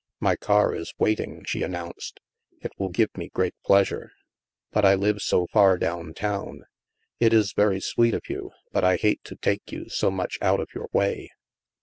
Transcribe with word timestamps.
"My 0.29 0.35
car 0.35 0.73
is 0.73 0.95
waiting," 0.97 1.43
she 1.45 1.61
announced." 1.61 2.19
It 2.65 2.71
will 2.79 2.89
give 2.89 3.15
me 3.15 3.29
great 3.35 3.53
pleasure."" 3.63 4.09
But 4.71 4.83
I 4.83 4.95
live 4.95 5.21
so 5.21 5.45
far 5.53 5.77
down 5.77 6.15
town. 6.15 6.63
It 7.19 7.33
is 7.33 7.53
very 7.53 7.79
sweet 7.79 8.15
of 8.15 8.23
you, 8.27 8.49
but 8.71 8.83
I 8.83 8.95
hate 8.95 9.23
to 9.25 9.35
take 9.35 9.71
you 9.71 9.89
so 9.89 10.09
much 10.09 10.39
out 10.41 10.59
of 10.59 10.69
your 10.73 10.87
wav." 10.87 11.27